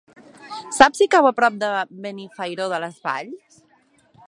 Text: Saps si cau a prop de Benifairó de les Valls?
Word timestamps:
Saps 0.77 1.01
si 1.01 1.07
cau 1.15 1.27
a 1.29 1.33
prop 1.41 1.59
de 1.65 1.69
Benifairó 2.07 2.67
de 2.75 2.83
les 2.85 2.99
Valls? 3.07 3.63